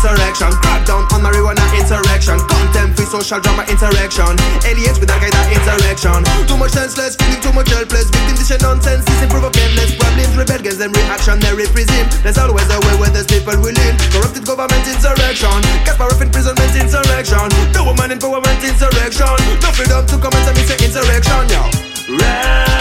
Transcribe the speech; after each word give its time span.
the 0.00 0.08
insurrection. 0.08 0.50
Crackdown 0.64 1.04
on 1.12 1.20
marijuana 1.20 1.64
insurrection. 1.76 2.38
Contempt 2.48 2.96
free 2.96 3.06
social 3.06 3.40
drama 3.40 3.64
insurrection. 3.68 4.32
Aliens 4.64 4.98
with 5.00 5.10
Al 5.10 5.20
Qaeda 5.20 5.42
insurrection. 5.52 6.24
Too 6.48 6.56
much 6.56 6.72
senseless, 6.72 7.16
feeling 7.16 7.40
too 7.40 7.52
much 7.52 7.68
helpless. 7.68 8.08
Victim 8.08 8.36
dish 8.36 8.52
nonsense, 8.60 9.04
this 9.04 9.22
improve 9.22 9.44
endless 9.44 9.94
problems. 9.96 10.32
Rebel 10.36 10.60
against 10.60 10.78
them 10.78 10.92
reactionary 10.92 11.66
presume. 11.68 12.08
There's 12.22 12.38
always 12.38 12.68
a 12.70 12.78
way 12.80 12.94
where 13.00 13.10
there's 13.10 13.28
people 13.28 13.56
willing. 13.60 13.94
Corrupted 14.12 14.44
government 14.44 14.84
insurrection. 14.88 15.60
Of 16.00 16.22
imprisonment 16.22 16.72
insurrection. 16.80 17.48
The 17.76 17.84
woman 17.84 18.08
empowerment 18.08 18.64
insurrection. 18.64 19.36
No 19.60 19.68
freedom 19.76 20.06
to 20.08 20.16
comment 20.16 20.48
and 20.48 20.56
say 20.64 20.80
insurrection, 20.80 21.44
yo. 21.52 21.62
Rise 22.16 22.79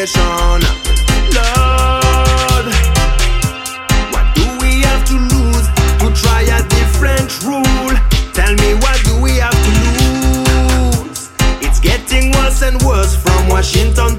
privation. 0.00 0.60
Lord, 1.34 2.66
what 4.12 4.26
do 4.34 4.44
we 4.60 4.80
have 4.82 5.04
to 5.08 5.14
lose 5.14 5.66
to 6.00 6.22
try 6.22 6.42
a 6.42 6.62
different 6.68 7.28
rule? 7.44 7.94
Tell 8.32 8.54
me 8.54 8.74
what 8.74 8.98
do 9.04 9.20
we 9.20 9.36
have 9.36 9.52
to 9.52 9.72
lose? 10.00 11.30
It's 11.60 11.80
getting 11.80 12.32
worse 12.32 12.62
and 12.62 12.80
worse 12.82 13.14
from 13.14 13.48
Washington 13.48 14.16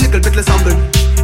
little 0.00 0.20
bit 0.20 0.34
less 0.36 0.48
humble. 0.48 0.76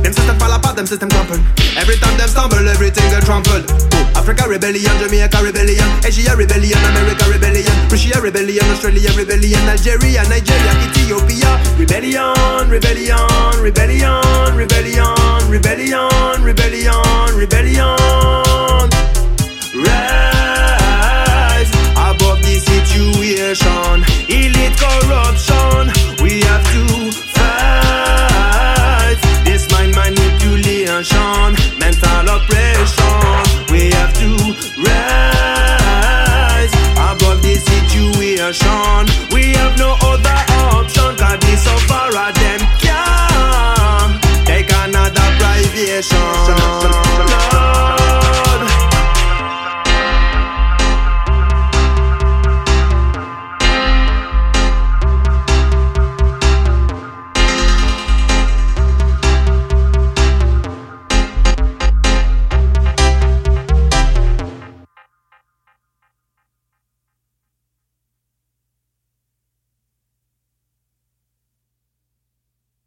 Them 0.04 0.12
system 0.12 0.38
fall 0.38 0.52
apart, 0.52 0.76
them 0.76 0.86
system 0.86 1.08
crumple. 1.08 1.40
Every 1.76 1.96
time 1.96 2.16
them 2.18 2.28
stumble, 2.28 2.68
everything 2.68 3.08
get 3.10 3.24
trampled. 3.24 3.64
Oh, 3.96 4.20
Africa 4.20 4.44
rebellion, 4.48 4.92
Jamaica 5.00 5.40
rebellion, 5.42 5.88
Asia 6.04 6.36
rebellion, 6.36 6.78
America 6.84 7.24
rebellion, 7.32 7.74
Russia 7.90 8.20
rebellion, 8.20 8.64
Australia 8.70 9.10
rebellion, 9.16 9.62
Algeria, 9.68 10.22
Nigeria, 10.28 10.72
Ethiopia 10.84 11.50
rebellion, 11.78 12.68
rebellion, 12.68 13.60
rebellion, 13.60 14.16
rebellion. 14.20 14.25